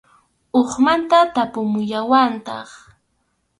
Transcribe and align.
Hukmanta 0.53 1.19
tapumuwallantaq. 1.35 2.69